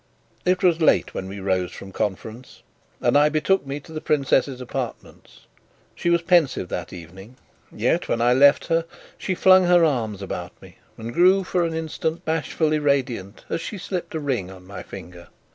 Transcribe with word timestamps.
It 0.45 0.63
was 0.63 0.81
late 0.81 1.13
when 1.13 1.27
we 1.29 1.39
rose 1.39 1.71
from 1.71 1.91
conference, 1.91 2.63
and 3.01 3.15
I 3.15 3.29
betook 3.29 3.67
me 3.67 3.79
to 3.81 3.91
the 3.91 4.01
princess's 4.01 4.59
apartments. 4.59 5.45
She 5.93 6.09
was 6.09 6.23
pensive 6.23 6.69
that 6.69 6.91
evening; 6.91 7.37
yet, 7.71 8.07
when 8.09 8.19
I 8.19 8.33
left 8.33 8.65
her, 8.65 8.85
she 9.15 9.35
flung 9.35 9.65
her 9.65 9.85
arms 9.85 10.23
about 10.23 10.59
me 10.59 10.79
and 10.97 11.13
grew, 11.13 11.43
for 11.43 11.63
an 11.63 11.75
instant, 11.75 12.25
bashfully 12.25 12.79
radiant 12.79 13.45
as 13.47 13.61
she 13.61 13.77
slipped 13.77 14.15
a 14.15 14.19
ring 14.19 14.49
on 14.49 14.65
my 14.65 14.81
finger. 14.81 15.27